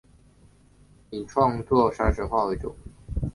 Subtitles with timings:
[1.11, 2.75] 以创作山水画为主。